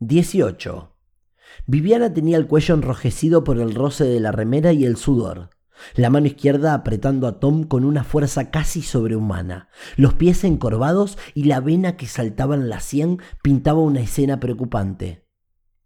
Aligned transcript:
18. 0.00 0.94
Viviana 1.66 2.14
tenía 2.14 2.36
el 2.36 2.46
cuello 2.46 2.76
enrojecido 2.76 3.42
por 3.42 3.58
el 3.58 3.74
roce 3.74 4.04
de 4.04 4.20
la 4.20 4.30
remera 4.30 4.72
y 4.72 4.84
el 4.84 4.96
sudor. 4.96 5.50
La 5.96 6.08
mano 6.08 6.28
izquierda 6.28 6.72
apretando 6.72 7.26
a 7.26 7.40
Tom 7.40 7.64
con 7.64 7.84
una 7.84 8.04
fuerza 8.04 8.52
casi 8.52 8.82
sobrehumana, 8.82 9.68
los 9.96 10.14
pies 10.14 10.44
encorvados 10.44 11.18
y 11.34 11.44
la 11.44 11.58
vena 11.58 11.96
que 11.96 12.06
saltaba 12.06 12.54
en 12.54 12.68
la 12.68 12.78
sien 12.78 13.20
pintaba 13.42 13.80
una 13.80 14.00
escena 14.00 14.38
preocupante. 14.38 15.26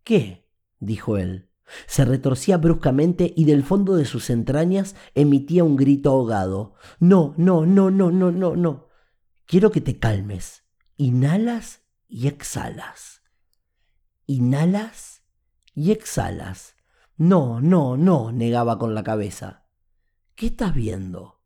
¿Qué? 0.05 0.47
dijo 0.79 1.17
él. 1.17 1.49
Se 1.87 2.05
retorcía 2.05 2.59
bruscamente 2.59 3.33
y 3.35 3.47
del 3.47 3.63
fondo 3.63 3.97
de 3.97 4.05
sus 4.05 4.29
entrañas 4.29 4.95
emitía 5.15 5.65
un 5.65 5.77
grito 5.77 6.11
ahogado. 6.11 6.75
No, 7.01 7.33
no, 7.39 7.65
no, 7.65 7.91
no, 7.91 8.11
no, 8.11 8.31
no, 8.31 8.57
no. 8.57 8.89
Quiero 9.47 9.71
que 9.71 9.81
te 9.81 9.99
calmes. 9.99 10.65
Inhalas 10.99 11.81
y 12.09 12.27
exhalas. 12.27 13.22
Inhalas 14.27 15.23
y 15.75 15.91
exhalas. 15.91 16.77
No, 17.17 17.61
no, 17.61 17.97
no, 17.97 18.33
negaba 18.33 18.79
con 18.79 18.95
la 18.95 19.03
cabeza. 19.03 19.67
¿Qué 20.35 20.47
estás 20.47 20.75
viendo? 20.75 21.41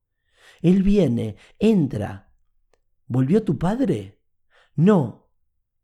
Él 0.62 0.83
viene, 0.83 1.36
entra. 1.58 2.33
¿Volvió 3.06 3.42
tu 3.42 3.58
padre? 3.58 4.22
No. 4.74 5.30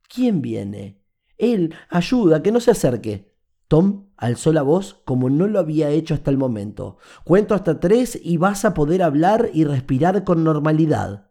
¿Quién 0.08 0.42
viene? 0.42 1.02
Él, 1.38 1.74
ayuda, 1.88 2.42
que 2.42 2.52
no 2.52 2.60
se 2.60 2.70
acerque. 2.70 3.32
Tom 3.68 4.10
alzó 4.16 4.52
la 4.52 4.62
voz 4.62 5.00
como 5.04 5.30
no 5.30 5.46
lo 5.46 5.58
había 5.58 5.88
hecho 5.88 6.14
hasta 6.14 6.30
el 6.30 6.36
momento. 6.36 6.98
Cuento 7.24 7.54
hasta 7.54 7.80
tres 7.80 8.20
y 8.22 8.36
vas 8.36 8.64
a 8.64 8.74
poder 8.74 9.02
hablar 9.02 9.50
y 9.54 9.64
respirar 9.64 10.24
con 10.24 10.44
normalidad. 10.44 11.30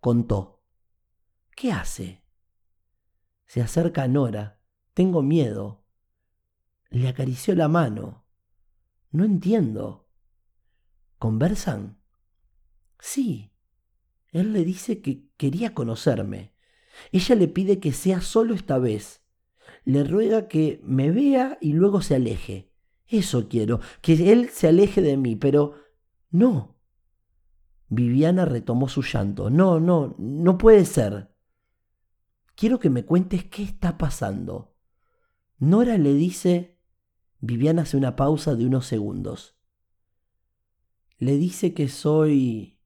Contó. 0.00 0.62
¿Qué 1.56 1.72
hace? 1.72 2.22
Se 3.46 3.62
acerca 3.62 4.06
Nora. 4.06 4.55
Tengo 4.96 5.22
miedo. 5.22 5.84
Le 6.88 7.08
acarició 7.08 7.54
la 7.54 7.68
mano. 7.68 8.24
No 9.10 9.26
entiendo. 9.26 10.08
¿Conversan? 11.18 11.98
Sí. 12.98 13.52
Él 14.32 14.54
le 14.54 14.64
dice 14.64 15.02
que 15.02 15.28
quería 15.36 15.74
conocerme. 15.74 16.54
Ella 17.12 17.34
le 17.34 17.46
pide 17.46 17.78
que 17.78 17.92
sea 17.92 18.22
solo 18.22 18.54
esta 18.54 18.78
vez. 18.78 19.20
Le 19.84 20.02
ruega 20.02 20.48
que 20.48 20.80
me 20.82 21.10
vea 21.10 21.58
y 21.60 21.74
luego 21.74 22.00
se 22.00 22.14
aleje. 22.14 22.72
Eso 23.06 23.50
quiero, 23.50 23.80
que 24.00 24.32
él 24.32 24.48
se 24.48 24.68
aleje 24.68 25.02
de 25.02 25.18
mí, 25.18 25.36
pero 25.36 25.74
no. 26.30 26.78
Viviana 27.90 28.46
retomó 28.46 28.88
su 28.88 29.02
llanto. 29.02 29.50
No, 29.50 29.78
no, 29.78 30.16
no 30.18 30.56
puede 30.56 30.86
ser. 30.86 31.36
Quiero 32.54 32.80
que 32.80 32.88
me 32.88 33.04
cuentes 33.04 33.44
qué 33.44 33.62
está 33.62 33.98
pasando. 33.98 34.72
Nora 35.58 35.98
le 35.98 36.14
dice... 36.14 36.78
Viviana 37.40 37.82
hace 37.82 37.96
una 37.96 38.16
pausa 38.16 38.54
de 38.54 38.66
unos 38.66 38.86
segundos. 38.86 39.56
Le 41.18 41.36
dice 41.36 41.74
que 41.74 41.88
soy... 41.88 42.78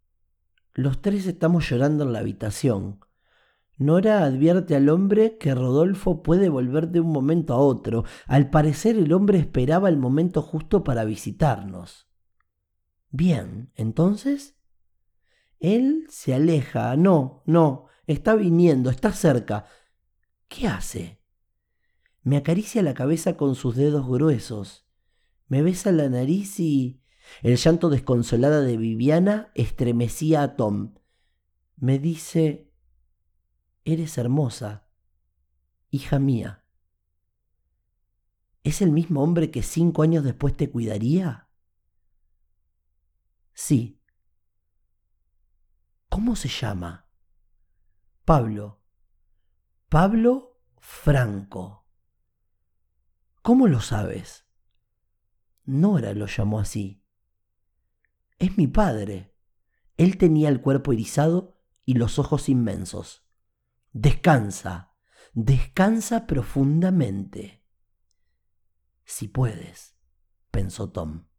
Los 0.73 1.03
tres 1.03 1.27
estamos 1.27 1.69
llorando 1.69 2.05
en 2.05 2.13
la 2.13 2.21
habitación. 2.21 3.01
Nora 3.77 4.25
advierte 4.25 4.77
al 4.77 4.89
hombre 4.89 5.39
que 5.39 5.55
Rodolfo 5.55 6.23
puede 6.23 6.49
volver 6.49 6.89
de 6.89 7.01
un 7.01 7.11
momento 7.11 7.55
a 7.55 7.59
otro. 7.59 8.05
Al 8.27 8.51
parecer 8.51 8.97
el 8.97 9.13
hombre 9.13 9.39
esperaba 9.39 9.89
el 9.89 9.97
momento 9.97 10.43
justo 10.43 10.85
para 10.85 11.05
visitarnos. 11.05 12.09
Bien, 13.11 13.73
entonces... 13.75 14.57
Él 15.59 16.07
se 16.09 16.35
aleja. 16.35 16.97
No, 16.97 17.43
no, 17.47 17.87
está 18.07 18.35
viniendo, 18.35 18.91
está 18.91 19.13
cerca. 19.13 19.67
¿Qué 20.49 20.67
hace? 20.67 21.20
Me 22.23 22.37
acaricia 22.37 22.83
la 22.83 22.95
cabeza 22.95 23.37
con 23.37 23.55
sus 23.55 23.77
dedos 23.77 24.07
gruesos. 24.07 24.87
Me 25.49 25.63
besa 25.63 25.93
la 25.93 26.09
nariz 26.09 26.61
y... 26.61 27.03
El 27.43 27.57
llanto 27.57 27.91
desconsolada 27.91 28.61
de 28.61 28.77
Viviana 28.77 29.53
estremecía 29.55 30.43
a 30.43 30.57
Tom. 30.57 30.95
Me 31.77 31.99
dice, 31.99 32.73
Eres 33.85 34.19
hermosa, 34.19 34.89
hija 35.91 36.19
mía. 36.19 36.65
¿Es 38.63 38.83
el 38.83 38.91
mismo 38.91 39.23
hombre 39.23 39.51
que 39.51 39.63
cinco 39.63 40.03
años 40.03 40.23
después 40.23 40.57
te 40.57 40.71
cuidaría? 40.71 41.49
Sí. 43.55 44.03
¿Cómo 46.09 46.37
se 46.37 46.49
llama? 46.49 47.09
Pablo. 48.25 48.83
Pablo 49.89 50.61
Franco. 50.79 51.80
¿Cómo 53.43 53.69
lo 53.69 53.81
sabes? 53.81 54.47
Nora 55.65 56.13
lo 56.15 56.27
llamó 56.27 56.61
así. 56.61 57.03
Es 58.39 58.57
mi 58.59 58.67
padre. 58.67 59.35
Él 59.97 60.19
tenía 60.19 60.49
el 60.49 60.61
cuerpo 60.61 60.93
erizado 60.93 61.59
y 61.85 61.95
los 61.95 62.19
ojos 62.19 62.49
inmensos. 62.49 63.27
Descansa, 63.93 64.95
descansa 65.33 66.27
profundamente. 66.27 67.65
Si 69.05 69.29
puedes, 69.29 69.97
pensó 70.51 70.91
Tom. 70.91 71.30